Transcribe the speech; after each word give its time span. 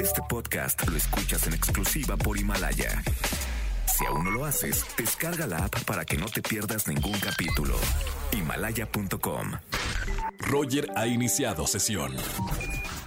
Este 0.00 0.22
podcast 0.28 0.86
lo 0.88 0.96
escuchas 0.96 1.46
en 1.46 1.54
exclusiva 1.54 2.16
por 2.16 2.38
Himalaya. 2.38 3.02
Si 3.86 4.04
aún 4.06 4.24
no 4.24 4.30
lo 4.30 4.44
haces, 4.44 4.84
descarga 4.96 5.46
la 5.46 5.64
app 5.64 5.84
para 5.84 6.04
que 6.04 6.16
no 6.16 6.26
te 6.26 6.40
pierdas 6.40 6.86
ningún 6.86 7.18
capítulo. 7.18 7.76
Himalaya.com. 8.32 9.52
Roger 10.38 10.88
ha 10.96 11.06
iniciado 11.06 11.66
sesión. 11.66 12.14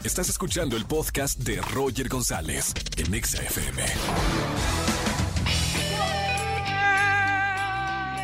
Estás 0.03 0.29
escuchando 0.29 0.75
el 0.75 0.85
podcast 0.85 1.39
de 1.39 1.61
Roger 1.61 2.09
González 2.09 2.73
en 2.97 3.13
Exa 3.13 3.41
FM. 3.41 3.83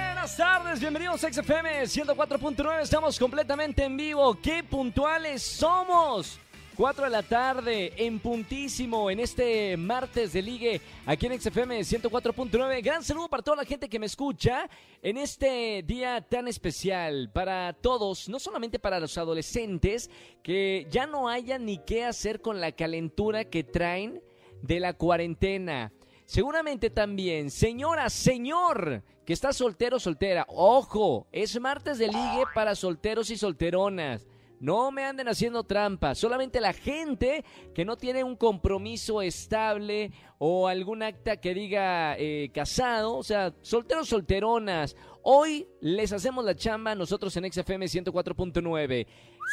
Buenas 0.04 0.36
tardes, 0.38 0.80
bienvenidos 0.80 1.24
a 1.24 1.32
XFM 1.32 1.84
104.9. 1.84 2.82
Estamos 2.82 3.18
completamente 3.18 3.86
en 3.86 3.96
vivo. 3.96 4.38
¡Qué 4.42 4.64
puntuales 4.64 5.42
somos! 5.42 6.40
4 6.78 7.06
de 7.06 7.10
la 7.10 7.24
tarde, 7.24 7.92
en 7.98 8.20
puntísimo, 8.20 9.10
en 9.10 9.20
este 9.20 9.76
martes 9.78 10.32
de 10.32 10.44
ligue, 10.44 10.80
aquí 11.08 11.26
en 11.26 11.42
XFM 11.42 11.80
104.9. 11.80 12.84
Gran 12.84 13.04
saludo 13.04 13.28
para 13.28 13.42
toda 13.42 13.58
la 13.58 13.66
gente 13.66 13.90
que 13.90 13.98
me 13.98 14.06
escucha 14.06 14.70
en 15.02 15.18
este 15.18 15.82
día 15.82 16.22
tan 16.22 16.48
especial 16.48 17.32
para 17.34 17.74
todos, 17.74 18.30
no 18.30 18.38
solamente 18.38 18.78
para 18.78 19.00
los 19.00 19.18
adolescentes, 19.18 20.12
que 20.44 20.86
ya 20.92 21.08
no 21.08 21.28
haya 21.28 21.58
ni 21.58 21.80
qué 21.80 22.06
hacer 22.06 22.42
con 22.42 22.62
la 22.62 22.72
calentura 22.72 23.46
que 23.46 23.64
traen 23.64 24.22
de 24.62 24.80
la 24.80 24.94
cuarentena. 24.94 25.92
Seguramente 26.26 26.92
también, 26.92 27.50
señora, 27.50 28.08
señor, 28.12 29.02
que 29.26 29.34
está 29.34 29.52
soltero, 29.52 30.00
soltera. 30.00 30.46
Ojo, 30.48 31.26
es 31.32 31.60
martes 31.60 31.98
de 31.98 32.06
ligue 32.06 32.44
para 32.54 32.76
solteros 32.76 33.32
y 33.32 33.38
solteronas. 33.38 34.28
No 34.60 34.92
me 34.92 35.04
anden 35.04 35.28
haciendo 35.28 35.64
trampas. 35.64 36.18
Solamente 36.18 36.60
la 36.60 36.74
gente 36.74 37.46
que 37.76 37.86
no 37.86 37.96
tiene 37.96 38.24
un 38.24 38.36
compromiso 38.36 39.22
estable 39.22 40.12
o 40.40 40.68
algún 40.68 41.04
acta 41.04 41.38
que 41.38 41.54
diga 41.54 42.18
eh, 42.18 42.50
casado, 42.54 43.16
o 43.18 43.24
sea, 43.24 43.54
solteros, 43.62 44.10
solteronas. 44.10 44.96
Hoy 45.22 45.68
les 45.80 46.12
hacemos 46.12 46.44
la 46.44 46.56
chamba 46.56 46.96
nosotros 46.96 47.38
en 47.38 47.52
XFM 47.52 47.86
104.9. 47.86 49.06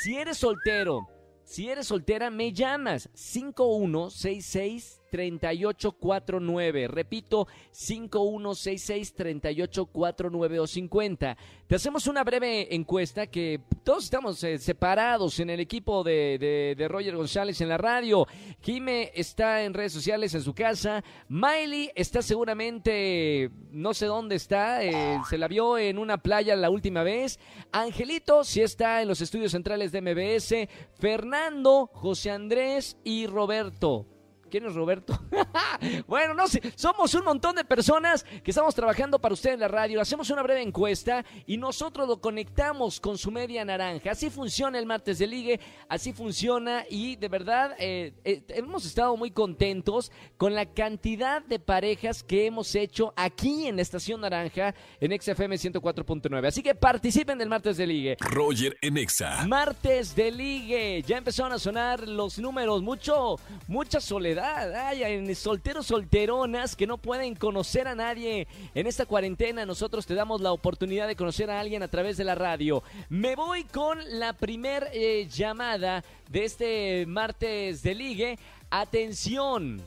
Si 0.02 0.16
eres 0.16 0.38
soltero, 0.38 1.06
si 1.44 1.68
eres 1.68 1.86
soltera, 1.86 2.30
me 2.30 2.52
llamas 2.52 3.10
5166 3.12 5.02
3849. 5.14 6.88
Repito, 6.88 7.46
5166-3849 7.72 10.58
o 10.58 10.66
50. 10.66 11.36
Te 11.68 11.74
hacemos 11.76 12.08
una 12.08 12.24
breve 12.24 12.74
encuesta 12.74 13.28
que 13.28 13.60
todos 13.84 14.02
estamos 14.02 14.42
eh, 14.42 14.58
separados 14.58 15.38
en 15.38 15.50
el 15.50 15.60
equipo 15.60 16.02
de, 16.02 16.74
de, 16.76 16.88
Roger 16.88 17.14
González 17.14 17.60
en 17.60 17.68
la 17.68 17.78
radio. 17.78 18.26
Jime 18.60 19.12
está 19.14 19.62
en 19.62 19.72
redes 19.72 19.92
sociales 19.92 20.34
en 20.34 20.42
su 20.42 20.52
casa. 20.52 21.04
Miley 21.28 21.92
está 21.94 22.20
seguramente, 22.20 23.52
no 23.70 23.94
sé 23.94 24.06
dónde 24.06 24.34
está, 24.34 24.82
eh, 24.82 25.20
se 25.30 25.38
la 25.38 25.46
vio 25.46 25.78
en 25.78 25.98
una 25.98 26.18
playa 26.18 26.56
la 26.56 26.70
última 26.70 27.04
vez. 27.04 27.38
Angelito 27.70 28.42
sí 28.42 28.62
está 28.62 29.00
en 29.00 29.06
los 29.06 29.20
estudios 29.20 29.52
centrales 29.52 29.92
de 29.92 30.00
MBS. 30.00 30.68
Fernando, 30.98 31.88
José 31.92 32.32
Andrés 32.32 32.96
y 33.04 33.28
Roberto. 33.28 34.08
¿Quién 34.54 34.66
es 34.66 34.74
Roberto? 34.76 35.18
bueno, 36.06 36.32
no 36.32 36.46
sé, 36.46 36.62
somos 36.76 37.12
un 37.14 37.24
montón 37.24 37.56
de 37.56 37.64
personas 37.64 38.22
que 38.22 38.52
estamos 38.52 38.72
trabajando 38.72 39.18
para 39.18 39.34
usted 39.34 39.54
en 39.54 39.58
la 39.58 39.66
radio. 39.66 40.00
Hacemos 40.00 40.30
una 40.30 40.44
breve 40.44 40.62
encuesta 40.62 41.24
y 41.44 41.56
nosotros 41.56 42.06
lo 42.06 42.20
conectamos 42.20 43.00
con 43.00 43.18
su 43.18 43.32
media 43.32 43.64
naranja. 43.64 44.12
Así 44.12 44.30
funciona 44.30 44.78
el 44.78 44.86
martes 44.86 45.18
de 45.18 45.26
ligue, 45.26 45.58
así 45.88 46.12
funciona 46.12 46.84
y 46.88 47.16
de 47.16 47.26
verdad 47.26 47.74
eh, 47.80 48.12
eh, 48.22 48.44
hemos 48.50 48.86
estado 48.86 49.16
muy 49.16 49.32
contentos 49.32 50.12
con 50.36 50.54
la 50.54 50.66
cantidad 50.66 51.42
de 51.42 51.58
parejas 51.58 52.22
que 52.22 52.46
hemos 52.46 52.76
hecho 52.76 53.12
aquí 53.16 53.66
en 53.66 53.74
la 53.74 53.82
Estación 53.82 54.20
Naranja 54.20 54.72
en 55.00 55.20
XFM 55.20 55.56
104.9. 55.56 56.46
Así 56.46 56.62
que 56.62 56.76
participen 56.76 57.38
del 57.38 57.48
martes 57.48 57.76
de 57.76 57.88
ligue. 57.88 58.16
Roger 58.20 58.76
en 58.82 58.98
Exa. 58.98 59.48
Martes 59.48 60.14
de 60.14 60.30
ligue. 60.30 61.02
Ya 61.04 61.18
empezaron 61.18 61.52
a 61.52 61.58
sonar 61.58 62.06
los 62.06 62.38
números. 62.38 62.82
Mucho, 62.82 63.34
mucha 63.66 64.00
soledad 64.00 64.43
Ay, 64.46 65.02
en 65.04 65.34
solteros, 65.34 65.86
solteronas 65.86 66.76
que 66.76 66.86
no 66.86 66.98
pueden 66.98 67.34
conocer 67.34 67.88
a 67.88 67.94
nadie. 67.94 68.46
En 68.74 68.86
esta 68.86 69.06
cuarentena 69.06 69.64
nosotros 69.64 70.04
te 70.04 70.14
damos 70.14 70.42
la 70.42 70.52
oportunidad 70.52 71.06
de 71.06 71.16
conocer 71.16 71.50
a 71.50 71.60
alguien 71.60 71.82
a 71.82 71.88
través 71.88 72.18
de 72.18 72.24
la 72.24 72.34
radio. 72.34 72.82
Me 73.08 73.36
voy 73.36 73.64
con 73.64 73.98
la 74.18 74.34
primer 74.34 74.90
eh, 74.92 75.26
llamada 75.28 76.04
de 76.30 76.44
este 76.44 77.06
martes 77.06 77.82
de 77.82 77.94
ligue. 77.94 78.38
Atención. 78.68 79.80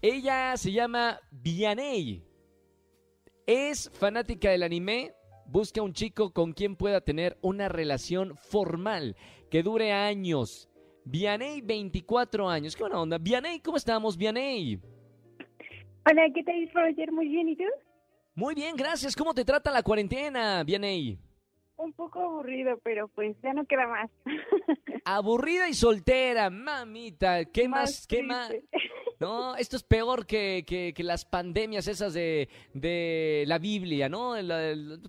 Ella 0.00 0.56
se 0.56 0.72
llama 0.72 1.20
Vianey. 1.30 2.22
Es 3.46 3.90
fanática 3.92 4.50
del 4.50 4.62
anime. 4.62 5.12
Busca 5.44 5.82
un 5.82 5.92
chico 5.92 6.32
con 6.32 6.54
quien 6.54 6.76
pueda 6.76 7.02
tener 7.02 7.36
una 7.42 7.68
relación 7.68 8.38
formal 8.38 9.16
que 9.50 9.62
dure 9.62 9.92
años. 9.92 10.70
Vianey, 11.08 11.60
24 11.60 12.48
años. 12.48 12.74
¿Qué 12.74 12.82
buena 12.82 13.00
onda? 13.00 13.16
Vianey, 13.18 13.60
¿cómo 13.60 13.76
estamos, 13.76 14.16
Vianey? 14.16 14.80
Hola, 16.04 16.22
¿qué 16.34 16.42
tal, 16.42 16.68
Roger? 16.74 17.12
Muy 17.12 17.28
bien, 17.28 17.48
¿y 17.48 17.56
tú? 17.56 17.62
Muy 18.34 18.56
bien, 18.56 18.74
gracias. 18.74 19.14
¿Cómo 19.14 19.32
te 19.32 19.44
trata 19.44 19.70
la 19.70 19.84
cuarentena, 19.84 20.64
Vianey? 20.64 21.16
Un 21.76 21.92
poco 21.92 22.20
aburrido, 22.20 22.80
pero 22.82 23.06
pues 23.06 23.36
ya 23.40 23.52
no 23.52 23.64
queda 23.66 23.86
más. 23.86 24.10
Aburrida 25.04 25.68
y 25.68 25.74
soltera, 25.74 26.50
mamita. 26.50 27.44
¿Qué 27.44 27.68
más? 27.68 28.04
¿Qué 28.08 28.22
más? 28.24 28.52
No, 29.18 29.56
esto 29.56 29.76
es 29.76 29.82
peor 29.82 30.26
que, 30.26 30.62
que, 30.66 31.02
las 31.02 31.24
pandemias 31.24 31.88
esas 31.88 32.12
de, 32.12 32.50
de 32.74 33.44
la 33.46 33.56
Biblia, 33.56 34.10
¿no? 34.10 34.34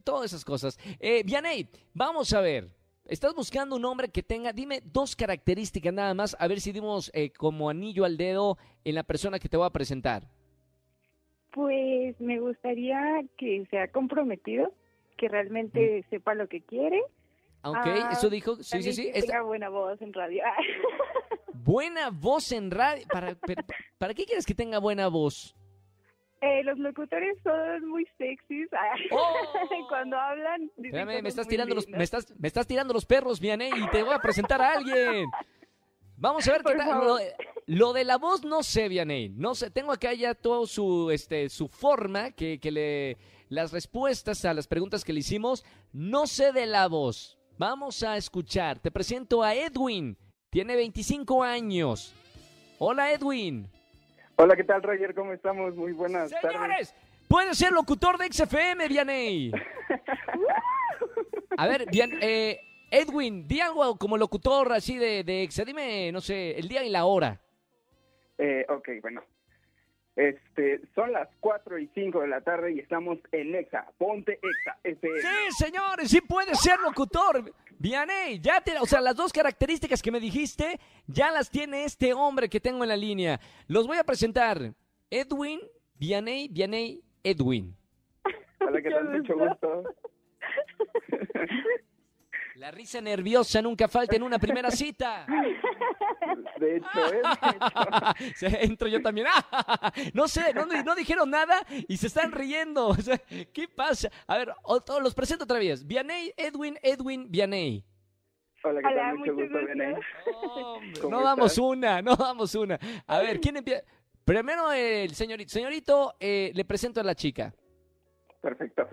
todas 0.05 0.27
esas 0.31 0.45
cosas. 0.45 0.79
Eh, 1.01 1.23
Vianey, 1.25 1.67
vamos 1.93 2.31
a 2.31 2.39
ver. 2.39 2.76
Estás 3.09 3.33
buscando 3.33 3.77
un 3.77 3.85
hombre 3.85 4.09
que 4.09 4.21
tenga, 4.21 4.51
dime 4.51 4.81
dos 4.83 5.15
características 5.15 5.93
nada 5.93 6.13
más, 6.13 6.35
a 6.39 6.47
ver 6.47 6.59
si 6.59 6.73
dimos 6.73 7.09
eh, 7.13 7.31
como 7.31 7.69
anillo 7.69 8.03
al 8.03 8.17
dedo 8.17 8.57
en 8.83 8.95
la 8.95 9.03
persona 9.03 9.39
que 9.39 9.47
te 9.47 9.55
voy 9.55 9.65
a 9.65 9.69
presentar. 9.69 10.23
Pues 11.51 12.19
me 12.19 12.39
gustaría 12.39 13.23
que 13.37 13.65
sea 13.71 13.87
comprometido, 13.87 14.73
que 15.15 15.29
realmente 15.29 16.03
mm. 16.05 16.09
sepa 16.09 16.35
lo 16.35 16.47
que 16.47 16.61
quiere. 16.61 17.01
Ok, 17.63 17.77
ah, 17.77 18.09
eso 18.11 18.29
dijo, 18.29 18.57
sí, 18.57 18.83
sí, 18.83 18.93
sí. 18.93 19.11
Que 19.11 19.21
tenga 19.21 19.41
buena 19.41 19.69
voz 19.69 20.01
en 20.01 20.13
radio. 20.13 20.43
buena 21.53 22.09
voz 22.11 22.51
en 22.51 22.69
radio. 22.71 23.07
¿Para, 23.11 23.35
¿Para 23.97 24.13
qué 24.13 24.25
quieres 24.25 24.45
que 24.45 24.53
tenga 24.53 24.79
buena 24.79 25.07
voz? 25.07 25.56
Eh, 26.41 26.63
los 26.63 26.77
locutores 26.77 27.37
son 27.43 27.87
muy 27.89 28.05
sexys. 28.17 28.69
Oh. 29.11 29.87
Cuando 29.89 30.17
hablan. 30.17 30.69
Espérame, 30.77 31.21
me 31.21 31.29
estás 31.29 31.47
tirando 31.47 31.73
los, 31.75 31.87
me 31.87 32.03
estás, 32.03 32.33
me 32.37 32.47
estás 32.47 32.67
tirando 32.67 32.93
los 32.93 33.05
perros, 33.05 33.39
Vianey, 33.39 33.71
y 33.75 33.89
te 33.89 34.03
voy 34.03 34.13
a 34.13 34.19
presentar 34.19 34.61
a 34.61 34.73
alguien. 34.73 35.29
Vamos 36.17 36.47
a 36.47 36.51
ver 36.51 36.63
qué 36.63 36.75
tal. 36.75 37.19
Lo, 37.67 37.93
de 37.93 38.03
la 38.03 38.17
voz 38.17 38.43
no 38.43 38.63
sé, 38.63 38.89
Vianey. 38.89 39.29
No 39.29 39.55
sé. 39.55 39.69
Tengo 39.71 39.91
acá 39.91 40.13
ya 40.13 40.33
toda 40.33 40.65
su, 40.67 41.11
este, 41.11 41.49
su 41.49 41.67
forma 41.67 42.31
que, 42.31 42.59
que 42.59 42.71
le, 42.71 43.17
las 43.49 43.71
respuestas 43.71 44.45
a 44.45 44.53
las 44.53 44.67
preguntas 44.67 45.03
que 45.03 45.13
le 45.13 45.19
hicimos. 45.19 45.63
No 45.93 46.27
sé 46.27 46.51
de 46.51 46.65
la 46.65 46.87
voz. 46.87 47.37
Vamos 47.57 48.03
a 48.03 48.17
escuchar. 48.17 48.79
Te 48.79 48.91
presento 48.91 49.43
a 49.43 49.55
Edwin. 49.55 50.17
Tiene 50.49 50.75
25 50.75 51.43
años. 51.43 52.13
Hola, 52.79 53.11
Edwin. 53.11 53.69
Hola, 54.39 54.55
¿qué 54.55 54.63
tal, 54.63 54.83
Roger? 54.83 55.15
¿Cómo 55.15 55.33
estamos? 55.33 55.75
Muy 55.75 55.93
buenas 55.93 56.29
Señores, 56.29 56.93
puede 57.27 57.55
ser 57.55 57.71
locutor 57.71 58.19
de 58.19 58.31
XFM, 58.31 58.87
Vianey. 58.87 59.51
A 61.57 61.67
ver, 61.67 61.87
bien, 61.89 62.19
eh, 62.21 62.59
Edwin, 62.91 63.47
di 63.47 63.61
algo 63.61 63.97
como 63.97 64.15
locutor 64.15 64.73
así 64.73 64.95
de, 64.95 65.23
de 65.23 65.41
Exa. 65.41 65.65
Dime, 65.65 66.11
no 66.11 66.21
sé, 66.21 66.51
el 66.51 66.67
día 66.67 66.83
y 66.83 66.91
la 66.91 67.05
hora. 67.05 67.41
Eh, 68.37 68.63
ok, 68.69 68.89
bueno. 69.01 69.23
Este, 70.17 70.81
son 70.95 71.11
las 71.11 71.29
4 71.41 71.77
y 71.77 71.87
5 71.93 72.21
de 72.21 72.27
la 72.27 72.41
tarde 72.41 72.73
y 72.73 72.79
estamos 72.79 73.19
en 73.31 73.53
Exa. 73.53 73.85
Ponte 73.99 74.39
Exa. 74.41 74.75
Sí, 74.99 75.63
señores, 75.63 76.09
sí 76.09 76.21
puede 76.21 76.55
ser 76.55 76.79
locutor. 76.79 77.53
Vianey, 77.77 78.39
ya 78.39 78.59
te, 78.61 78.79
o 78.79 78.85
sea, 78.87 78.99
las 78.99 79.15
dos 79.15 79.31
características 79.31 80.01
que 80.01 80.09
me 80.11 80.19
dijiste, 80.19 80.79
ya 81.05 81.29
las 81.29 81.51
tiene 81.51 81.83
este 81.83 82.15
hombre 82.15 82.49
que 82.49 82.59
tengo 82.59 82.83
en 82.83 82.89
la 82.89 82.97
línea. 82.97 83.39
Los 83.67 83.85
voy 83.85 83.97
a 83.97 84.03
presentar. 84.03 84.73
Edwin, 85.11 85.59
Vianey, 85.99 86.47
Vianey, 86.47 87.03
Edwin. 87.23 87.75
Hola, 88.59 88.81
¿qué 88.81 88.89
tal? 88.89 89.09
Mucho 89.09 89.37
gusto. 89.37 89.83
La 92.57 92.71
risa 92.71 92.99
nerviosa 92.99 93.61
nunca 93.61 93.87
falta 93.87 94.15
en 94.15 94.23
una 94.23 94.39
primera 94.39 94.71
cita. 94.71 95.27
De 96.59 96.77
hecho, 96.77 97.13
¿eh? 97.13 98.57
Entro 98.61 98.87
yo 98.87 98.99
también. 99.01 99.27
No 100.15 100.27
sé, 100.27 100.53
no, 100.55 100.95
dijeron 100.95 101.29
nada 101.29 101.61
y 101.87 101.97
se 101.97 102.07
están 102.07 102.31
riendo. 102.31 102.95
¿Qué 103.53 103.67
pasa? 103.67 104.09
A 104.25 104.37
ver, 104.39 104.53
los 105.01 105.13
presento 105.13 105.43
otra 105.43 105.59
vez. 105.59 105.85
Vianey, 105.85 106.33
Edwin, 106.35 106.79
Edwin, 106.81 107.29
Vianey. 107.29 107.83
Hola, 108.63 108.81
¿qué 108.81 108.87
Hola, 108.87 108.95
tal? 108.95 109.17
Mucho 109.19 109.33
mucho 109.33 109.43
gusto. 109.43 109.65
Vianey. 109.65 109.95
Hombre, 110.41 110.99
¿Cómo 111.01 111.15
no 111.15 111.23
damos 111.23 111.51
estás? 111.51 111.63
una, 111.63 112.01
no 112.01 112.15
damos 112.15 112.55
una. 112.55 112.79
A 113.05 113.19
ver, 113.19 113.39
¿quién 113.39 113.57
empieza? 113.57 113.83
Primero 114.25 114.71
el 114.71 115.11
señorito. 115.13 115.51
Señorito, 115.51 116.15
eh, 116.19 116.51
le 116.55 116.65
presento 116.65 117.01
a 117.01 117.03
la 117.03 117.13
chica. 117.13 117.53
Perfecto. 118.41 118.89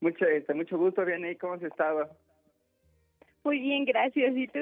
mucho, 0.00 0.24
este, 0.24 0.54
mucho 0.54 0.78
gusto, 0.78 1.04
Vianey. 1.04 1.36
¿Cómo 1.36 1.54
has 1.54 1.62
estado? 1.62 2.08
Muy 3.48 3.60
bien, 3.60 3.84
gracias. 3.86 4.36
¿Y 4.36 4.46
tú? 4.48 4.60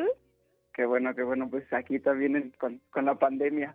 Qué 0.73 0.85
bueno, 0.87 1.13
qué 1.15 1.25
bueno. 1.25 1.49
Pues 1.51 1.65
aquí 1.73 1.99
también 1.99 2.37
en- 2.37 2.51
con, 2.53 2.81
con 2.91 3.05
la 3.05 3.17
pandemia. 3.17 3.75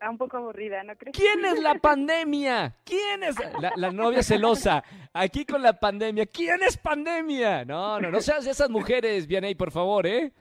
Ah, 0.00 0.10
un 0.10 0.18
poco 0.18 0.36
aburrida, 0.36 0.82
¿no 0.82 0.96
crees? 0.96 1.16
¿Quién 1.16 1.44
es 1.44 1.60
la 1.62 1.74
pandemia? 1.90 2.74
¿Quién 2.84 3.22
es 3.22 3.36
la, 3.60 3.72
la 3.76 3.92
novia 3.92 4.22
celosa? 4.24 4.82
Aquí 5.12 5.46
con 5.46 5.62
la 5.62 5.78
pandemia. 5.78 6.26
¿Quién 6.26 6.60
es 6.62 6.76
pandemia? 6.76 7.64
No, 7.64 8.00
no, 8.00 8.10
no 8.10 8.20
seas 8.20 8.44
de 8.44 8.50
esas 8.50 8.68
mujeres, 8.68 9.28
Vianey, 9.28 9.54
por 9.54 9.70
favor, 9.70 10.06
¿eh? 10.08 10.32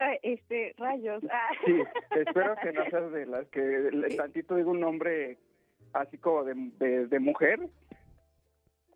Ah, 0.00 0.12
este, 0.22 0.74
rayos. 0.76 1.24
Ah. 1.32 1.48
Sí, 1.64 1.72
espero 2.20 2.54
que 2.62 2.72
no 2.72 2.84
seas 2.90 3.10
de 3.10 3.24
las 3.26 3.46
que 3.48 3.60
le- 3.90 4.16
tantito 4.16 4.54
digo 4.54 4.70
un 4.72 4.80
nombre 4.80 5.38
así 5.94 6.18
como 6.18 6.44
de, 6.44 6.54
de, 6.78 7.06
de 7.06 7.18
mujer. 7.18 7.58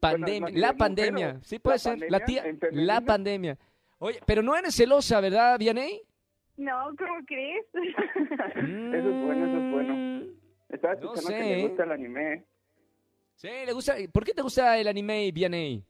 Pandemia, 0.00 0.50
la 0.52 0.72
pandemia. 0.74 1.40
Sí 1.42 1.58
puede 1.58 1.76
¿La 1.76 1.78
ser. 1.78 1.92
pandemia 1.92 2.18
La 2.18 2.24
tía, 2.24 2.44
la 2.72 3.00
pandemia. 3.00 3.58
Oye, 4.04 4.18
pero 4.26 4.42
no 4.42 4.56
eres 4.56 4.74
celosa, 4.74 5.20
¿verdad, 5.20 5.56
Vianey? 5.60 6.02
No, 6.56 6.90
¿cómo 6.98 7.24
crees? 7.24 7.64
Eso 7.72 9.08
es 9.08 9.24
bueno, 9.24 9.46
eso 9.46 9.58
es 9.58 9.72
bueno. 9.72 9.94
Mm, 9.94 10.74
Estaba 10.74 10.94
No 10.94 11.00
escuchando 11.14 11.28
sé, 11.30 11.36
que 11.38 11.56
le 11.56 11.62
gusta 11.68 11.84
el 11.84 11.92
anime. 11.92 12.44
Sí, 13.36 13.48
le 13.64 13.72
gusta. 13.72 13.94
¿Por 14.12 14.24
qué 14.24 14.34
te 14.34 14.42
gusta 14.42 14.76
el 14.76 14.88
anime, 14.88 15.30
Vianey? 15.32 15.84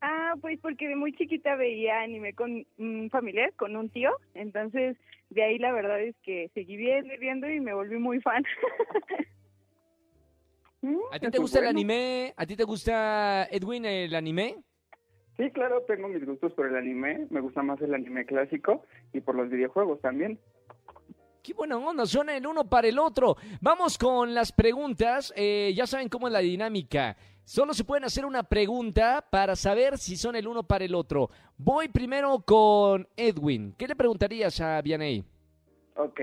ah, 0.00 0.34
pues 0.40 0.58
porque 0.60 0.88
de 0.88 0.96
muy 0.96 1.12
chiquita 1.12 1.54
veía 1.54 2.00
anime 2.00 2.34
con 2.34 2.66
un 2.78 3.08
familiar, 3.10 3.52
con 3.54 3.76
un 3.76 3.88
tío. 3.88 4.10
Entonces, 4.34 4.96
de 5.30 5.44
ahí 5.44 5.58
la 5.60 5.70
verdad 5.70 6.00
es 6.00 6.16
que 6.24 6.50
seguí 6.54 6.76
viendo 6.76 7.14
y 7.14 7.18
viendo 7.18 7.48
y 7.48 7.60
me 7.60 7.72
volví 7.72 7.98
muy 7.98 8.20
fan. 8.20 8.42
Mm, 10.80 10.96
¿A 11.12 11.18
ti 11.20 11.26
eso 11.26 11.30
te 11.30 11.38
gusta 11.38 11.60
el 11.60 11.66
anime? 11.68 12.34
¿A 12.36 12.44
ti 12.46 12.56
te 12.56 12.64
gusta, 12.64 13.46
Edwin, 13.48 13.84
el 13.84 14.12
anime? 14.16 14.56
Sí, 15.36 15.50
claro, 15.50 15.82
tengo 15.82 16.08
mis 16.08 16.24
gustos 16.24 16.52
por 16.52 16.66
el 16.66 16.76
anime. 16.76 17.26
Me 17.30 17.40
gusta 17.40 17.62
más 17.62 17.80
el 17.80 17.94
anime 17.94 18.26
clásico 18.26 18.84
y 19.12 19.20
por 19.20 19.34
los 19.34 19.48
videojuegos 19.48 20.00
también. 20.00 20.38
Qué 21.42 21.54
buena 21.54 21.76
onda, 21.76 22.06
suena 22.06 22.36
el 22.36 22.46
uno 22.46 22.68
para 22.68 22.86
el 22.86 22.98
otro. 22.98 23.36
Vamos 23.60 23.98
con 23.98 24.32
las 24.32 24.52
preguntas. 24.52 25.32
Eh, 25.34 25.72
ya 25.74 25.86
saben 25.86 26.08
cómo 26.08 26.28
es 26.28 26.32
la 26.32 26.38
dinámica. 26.38 27.16
Solo 27.44 27.74
se 27.74 27.84
pueden 27.84 28.04
hacer 28.04 28.24
una 28.24 28.44
pregunta 28.44 29.26
para 29.28 29.56
saber 29.56 29.98
si 29.98 30.16
son 30.16 30.36
el 30.36 30.46
uno 30.46 30.62
para 30.62 30.84
el 30.84 30.94
otro. 30.94 31.30
Voy 31.56 31.88
primero 31.88 32.38
con 32.46 33.08
Edwin. 33.16 33.74
¿Qué 33.76 33.88
le 33.88 33.96
preguntarías 33.96 34.60
a 34.60 34.80
Vianey? 34.80 35.24
Ok. 35.96 36.20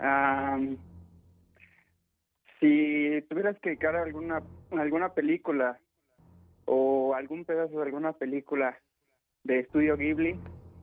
Am, 0.00 0.76
si 2.58 3.22
tuvieras 3.28 3.56
que 3.60 3.70
dedicar 3.70 3.94
alguna, 3.94 4.42
alguna 4.72 5.14
película 5.14 5.78
o 6.74 7.14
algún 7.14 7.44
pedazo 7.44 7.76
de 7.76 7.82
alguna 7.82 8.14
película 8.14 8.78
de 9.44 9.60
estudio 9.60 9.98
Ghibli, 9.98 10.38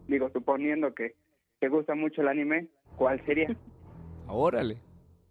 digo, 0.07 0.29
suponiendo 0.29 0.93
que 0.93 1.15
te 1.59 1.67
gusta 1.67 1.95
mucho 1.95 2.21
el 2.21 2.27
anime, 2.27 2.67
¿cuál 2.95 3.25
sería? 3.25 3.47
Órale. 4.27 4.77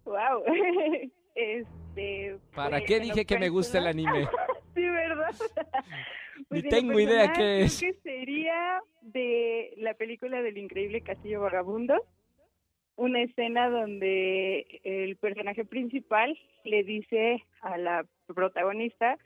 wow. 0.03 0.43
este. 1.35 2.37
¿Para 2.53 2.79
pues, 2.79 2.83
qué 2.87 2.99
dije 2.99 3.25
que 3.25 3.39
me 3.39 3.47
gusta 3.47 3.77
el 3.77 3.87
anime? 3.87 4.27
sí, 4.75 4.81
¿verdad? 4.81 5.33
Ni 6.49 6.59
en 6.59 6.65
lo 6.65 6.69
tengo 6.69 6.99
idea 6.99 7.27
qué 7.31 7.33
creo 7.33 7.65
es. 7.65 7.79
que 7.79 7.93
sería 8.03 8.81
de 9.01 9.73
la 9.77 9.93
película 9.93 10.41
del 10.41 10.57
increíble 10.57 11.01
Castillo 11.01 11.39
Vagabundo. 11.39 12.03
Una 12.97 13.21
escena 13.21 13.69
donde 13.69 14.81
el 14.83 15.15
personaje 15.15 15.63
principal 15.63 16.37
le 16.65 16.83
dice 16.83 17.45
a 17.61 17.77
la 17.77 18.05
protagonista 18.27 19.17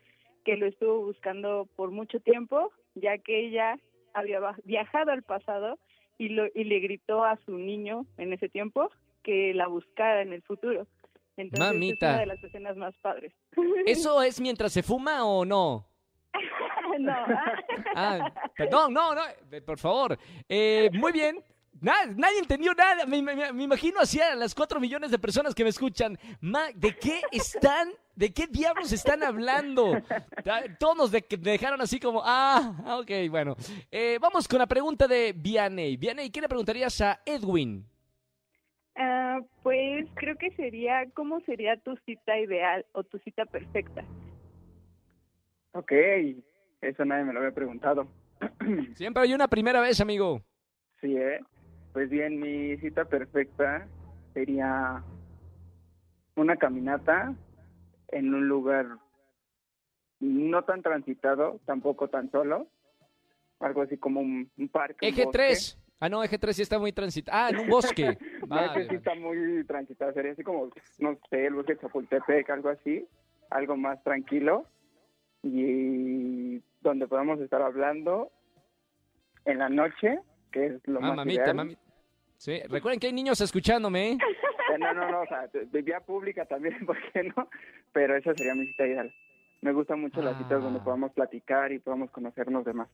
que 0.44 0.58
lo 0.58 0.66
estuvo 0.68 1.00
buscando 1.06 1.68
por 1.76 1.92
mucho 1.92 2.20
tiempo, 2.20 2.72
ya 2.96 3.18
que 3.18 3.48
ella 3.48 3.80
había 4.14 4.40
viajado 4.64 5.12
al 5.12 5.24
pasado 5.24 5.80
y, 6.18 6.30
lo, 6.30 6.46
y 6.54 6.64
le 6.66 6.80
gritó 6.80 7.24
a 7.24 7.38
su 7.46 7.58
niño 7.58 8.06
en 8.18 8.34
ese 8.34 8.50
tiempo 8.50 8.92
que 9.24 9.54
la 9.54 9.68
buscara 9.68 10.22
en 10.22 10.34
el 10.34 10.42
futuro. 10.42 10.88
Entonces 11.38 11.74
Mamita. 11.74 12.08
es 12.08 12.12
una 12.14 12.20
de 12.20 12.26
las 12.28 12.44
escenas 12.44 12.78
más 12.78 12.96
padres. 12.98 13.34
¿Eso 13.86 14.22
es 14.22 14.40
mientras 14.40 14.72
se 14.72 14.84
fuma 14.84 15.26
o 15.26 15.46
no? 15.46 15.88
no. 17.00 17.14
Ah, 17.96 18.32
perdón, 18.56 18.94
no, 18.94 19.14
no, 19.14 19.22
eh, 19.52 19.62
por 19.62 19.78
favor. 19.78 20.18
Eh, 20.50 20.90
muy 20.94 21.12
bien. 21.12 21.44
Na- 21.82 22.06
nadie 22.16 22.40
entendió 22.40 22.74
nada. 22.74 23.06
Me, 23.06 23.22
me- 23.22 23.52
me 23.52 23.64
imagino 23.64 24.00
así 24.00 24.20
a 24.22 24.36
las 24.36 24.56
cuatro 24.56 24.80
millones 24.80 25.12
de 25.12 25.20
personas 25.20 25.54
que 25.54 25.64
me 25.64 25.70
escuchan. 25.70 26.18
Ma, 26.42 26.68
¿De 26.76 26.96
qué 26.98 27.22
están? 27.32 27.90
¿De 28.16 28.32
qué 28.32 28.48
diablos 28.48 28.92
están 28.92 29.24
hablando? 29.24 29.92
Todos 30.80 30.96
nos 30.98 31.12
de- 31.12 31.26
dejaron 31.40 31.82
así 31.82 32.00
como, 32.00 32.22
ah, 32.24 33.00
ok, 33.02 33.30
bueno. 33.30 33.56
Eh, 33.92 34.18
vamos 34.22 34.48
con 34.48 34.60
la 34.60 34.68
pregunta 34.68 35.08
de 35.08 35.34
Vianey. 35.36 35.98
Vianey, 35.98 36.30
¿qué 36.30 36.40
le 36.42 36.48
preguntarías 36.48 37.02
a 37.02 37.20
Edwin? 37.26 37.84
Ah, 38.96 39.40
pues 39.64 40.06
creo 40.16 40.38
que 40.38 40.52
sería, 40.52 41.10
¿cómo 41.16 41.40
sería 41.42 41.76
tu 41.78 41.96
cita 42.06 42.38
ideal 42.38 42.86
o 42.92 43.04
tu 43.04 43.18
cita 43.20 43.46
perfecta? 43.46 44.04
Ok, 45.74 45.92
eso 46.82 47.04
nadie 47.04 47.24
me 47.26 47.34
lo 47.34 47.40
había 47.40 47.52
preguntado. 47.56 48.08
Siempre 48.96 49.24
hay 49.24 49.34
una 49.34 49.48
primera 49.48 49.82
vez, 49.82 50.00
amigo. 50.00 50.42
Sí, 51.02 51.18
¿eh? 51.18 51.40
Pues 51.94 52.10
bien, 52.10 52.40
mi 52.40 52.76
cita 52.78 53.06
perfecta 53.06 53.88
sería 54.34 55.04
una 56.36 56.56
caminata 56.58 57.34
en 58.10 58.34
un 58.34 58.48
lugar 58.48 58.88
no 60.20 60.64
tan 60.64 60.82
transitado, 60.82 61.60
tampoco 61.66 62.08
tan 62.08 62.32
solo, 62.32 62.68
algo 63.60 63.82
así 63.84 63.98
como 63.98 64.22
un, 64.22 64.50
un 64.58 64.70
parque. 64.70 65.06
un 65.06 65.14
Eje 65.14 65.26
bosque. 65.26 65.38
3. 65.38 65.80
Ah, 66.00 66.10
no, 66.10 66.24
eje 66.24 66.38
3 66.38 66.56
sí 66.56 66.62
está 66.64 66.80
muy 66.80 66.92
transitado. 66.92 67.38
Ah, 67.38 67.50
en 67.50 67.60
un 67.60 67.68
bosque. 67.70 68.18
No, 68.42 68.48
Vale, 68.48 68.82
ese 68.82 68.90
sí 68.90 68.96
está 68.96 69.16
muy 69.16 69.64
transitado, 69.66 70.14
sería 70.14 70.32
así 70.32 70.44
como, 70.44 70.70
no 71.00 71.18
sé, 71.30 71.46
el 71.46 71.54
bosque 71.54 71.76
de 71.76 71.80
Chapultepec, 71.82 72.50
algo 72.50 72.70
así, 72.70 73.06
algo 73.52 73.78
más 73.78 74.02
tranquilo 74.04 74.66
y 75.44 76.62
donde 76.82 77.08
podamos 77.08 77.40
estar 77.42 77.62
hablando 77.62 78.32
en 79.46 79.60
la 79.60 79.70
noche, 79.70 80.20
que 80.52 80.68
es 80.68 80.88
lo 80.88 81.00
Ah, 81.00 81.08
más 81.08 81.16
mamita, 81.18 81.42
ideal. 81.44 81.56
mamita. 81.56 81.82
Sí, 82.44 82.60
recuerden 82.68 83.00
que 83.00 83.08
hay 83.08 83.14
niños 83.14 83.40
escuchándome, 83.40 84.12
¿eh? 84.12 84.18
Eh, 84.74 84.78
No, 84.78 84.94
no, 84.94 85.10
no, 85.10 85.22
o 85.22 85.26
sea, 85.28 85.48
de 85.48 85.66
de 85.66 85.82
vía 85.82 86.02
pública 86.02 86.46
también, 86.46 86.76
¿por 86.86 86.98
qué 87.14 87.24
no? 87.24 87.48
Pero 87.94 88.18
esa 88.18 88.34
sería 88.34 88.54
mi 88.54 88.68
cita 88.68 88.86
ideal. 88.86 89.14
Me 89.62 89.72
gustan 89.72 90.02
mucho 90.02 90.22
las 90.22 90.38
citas 90.38 90.62
donde 90.62 90.80
Ah. 90.80 90.84
podamos 90.84 91.14
platicar 91.14 91.72
y 91.72 91.80
podamos 91.80 92.12
conocernos 92.12 92.66
demás. 92.66 92.90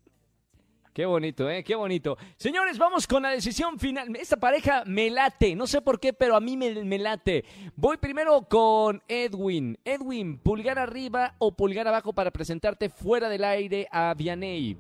Qué 0.94 1.04
bonito, 1.08 1.50
¿eh? 1.50 1.64
Qué 1.64 1.74
bonito. 1.74 2.16
Señores, 2.38 2.78
vamos 2.78 3.08
con 3.08 3.24
la 3.24 3.30
decisión 3.32 3.80
final. 3.80 4.16
Esta 4.18 4.38
pareja 4.38 4.84
me 4.86 5.10
late. 5.10 5.56
No 5.56 5.66
sé 5.66 5.82
por 5.82 6.00
qué, 6.00 6.14
pero 6.14 6.36
a 6.36 6.40
mí 6.40 6.56
me, 6.56 6.84
me 6.86 7.00
late. 7.00 7.44
Voy 7.76 7.98
primero 7.98 8.44
con 8.48 9.02
Edwin. 9.08 9.80
Edwin, 9.84 10.38
pulgar 10.38 10.78
arriba 10.78 11.34
o 11.40 11.56
pulgar 11.56 11.88
abajo 11.88 12.14
para 12.14 12.30
presentarte 12.30 12.90
fuera 12.90 13.30
del 13.30 13.44
aire 13.46 13.88
a 13.92 14.14
Vianey. 14.16 14.78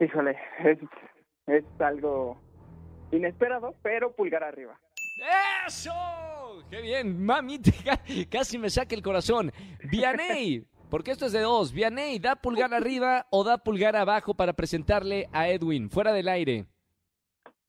Híjole, 0.00 0.36
es, 0.66 0.78
es 1.46 1.64
algo 1.80 2.36
inesperado, 3.12 3.74
pero 3.82 4.12
pulgar 4.14 4.42
arriba. 4.44 4.78
¡Eso! 5.66 5.92
¡Qué 6.70 6.80
bien! 6.80 7.22
Mamita, 7.24 7.70
ca- 7.84 8.00
casi 8.30 8.58
me 8.58 8.70
saca 8.70 8.94
el 8.94 9.02
corazón. 9.02 9.52
Vianey, 9.90 10.64
porque 10.90 11.10
esto 11.10 11.26
es 11.26 11.32
de 11.32 11.40
dos. 11.40 11.72
Vianey, 11.72 12.18
¿da 12.18 12.36
pulgar 12.36 12.72
arriba 12.72 13.26
o 13.30 13.44
da 13.44 13.58
pulgar 13.58 13.96
abajo 13.96 14.34
para 14.34 14.52
presentarle 14.52 15.28
a 15.32 15.48
Edwin 15.48 15.90
fuera 15.90 16.12
del 16.12 16.28
aire? 16.28 16.66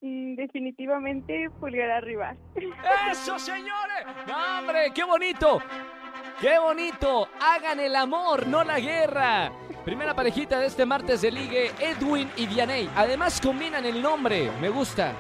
Mm, 0.02 0.36
definitivamente 0.36 1.50
pulgar 1.60 1.92
arriba. 1.92 2.36
¡Eso, 3.12 3.38
señores! 3.38 4.06
¡No, 4.28 4.60
hombre! 4.60 4.92
¡Qué 4.94 5.04
bonito! 5.04 5.62
¡Qué 6.40 6.58
bonito! 6.58 7.28
Hagan 7.40 7.80
el 7.80 7.96
amor, 7.96 8.48
no 8.48 8.64
la 8.64 8.80
guerra. 8.80 9.52
Primera 9.86 10.16
parejita 10.16 10.60
de 10.60 10.68
este 10.68 10.86
martes 10.86 11.22
de 11.22 11.32
ligue, 11.32 11.72
Edwin 11.80 12.30
y 12.38 12.48
Vianey. 12.48 12.90
Además 12.96 13.42
combinan 13.42 13.84
el 13.86 14.02
nombre. 14.02 14.50
Me 14.62 14.70
gusta. 14.70 15.14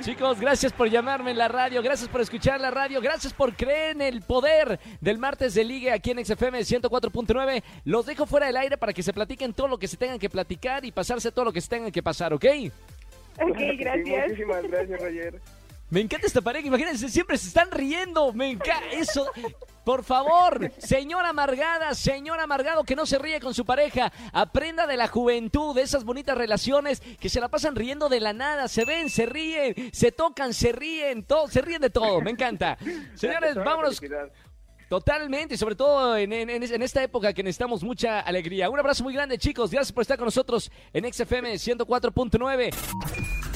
Chicos, 0.00 0.40
gracias 0.40 0.72
por 0.72 0.88
llamarme 0.90 1.30
en 1.30 1.38
la 1.38 1.48
radio, 1.48 1.82
gracias 1.82 2.08
por 2.08 2.20
escuchar 2.20 2.60
la 2.60 2.70
radio, 2.70 3.00
gracias 3.00 3.32
por 3.32 3.54
creer 3.56 3.92
en 3.96 4.02
el 4.02 4.20
poder 4.22 4.78
del 5.00 5.18
martes 5.18 5.54
de 5.54 5.64
ligue 5.64 5.90
aquí 5.90 6.10
en 6.10 6.24
XFM 6.24 6.60
104.9. 6.60 7.62
Los 7.84 8.06
dejo 8.06 8.26
fuera 8.26 8.46
del 8.46 8.56
aire 8.56 8.76
para 8.76 8.92
que 8.92 9.02
se 9.02 9.12
platiquen 9.12 9.54
todo 9.54 9.68
lo 9.68 9.78
que 9.78 9.88
se 9.88 9.96
tengan 9.96 10.18
que 10.18 10.28
platicar 10.28 10.84
y 10.84 10.92
pasarse 10.92 11.32
todo 11.32 11.46
lo 11.46 11.52
que 11.52 11.60
se 11.60 11.68
tengan 11.68 11.90
que 11.90 12.02
pasar, 12.02 12.32
¿ok? 12.32 12.44
Ok, 13.40 13.58
Sí, 13.58 13.76
gracias. 13.76 14.28
muchísimas 14.28 14.62
gracias, 14.64 15.00
Roger. 15.00 15.40
Me 15.90 16.00
encanta 16.00 16.26
esta 16.26 16.40
pareja, 16.40 16.66
imagínense, 16.66 17.08
siempre 17.08 17.36
se 17.38 17.48
están 17.48 17.70
riendo, 17.70 18.32
me 18.32 18.50
encanta 18.50 18.86
eso. 18.92 19.30
Por 19.84 20.04
favor, 20.04 20.70
señora 20.78 21.30
amargada, 21.30 21.94
señor 21.94 22.38
amargado 22.38 22.84
que 22.84 22.94
no 22.94 23.04
se 23.04 23.18
ríe 23.18 23.40
con 23.40 23.52
su 23.52 23.64
pareja, 23.64 24.12
aprenda 24.32 24.86
de 24.86 24.96
la 24.96 25.08
juventud, 25.08 25.74
de 25.74 25.82
esas 25.82 26.04
bonitas 26.04 26.36
relaciones 26.38 27.00
que 27.00 27.28
se 27.28 27.40
la 27.40 27.48
pasan 27.48 27.74
riendo 27.74 28.08
de 28.08 28.20
la 28.20 28.32
nada, 28.32 28.68
se 28.68 28.84
ven, 28.84 29.10
se 29.10 29.26
ríen, 29.26 29.74
se 29.92 30.12
tocan, 30.12 30.54
se 30.54 30.70
ríen, 30.72 31.24
todo, 31.24 31.48
se 31.48 31.60
ríen 31.62 31.80
de 31.80 31.90
todo, 31.90 32.20
me 32.20 32.30
encanta. 32.30 32.78
Señores, 33.16 33.54
vámonos 33.56 34.00
totalmente, 34.88 35.56
sobre 35.56 35.74
todo 35.74 36.16
en, 36.16 36.32
en- 36.32 36.50
en- 36.50 36.62
en 36.62 36.82
esta 36.82 37.02
época 37.02 37.32
que 37.32 37.42
necesitamos 37.42 37.82
mucha 37.82 38.20
alegría. 38.20 38.68
Un 38.70 38.78
abrazo 38.78 39.02
muy 39.02 39.14
grande, 39.14 39.38
chicos, 39.38 39.70
gracias 39.70 39.92
por 39.92 40.02
estar 40.02 40.16
con 40.18 40.26
nosotros 40.26 40.70
en 40.92 41.10
XFM 41.12 41.54
104.9. 41.54 43.41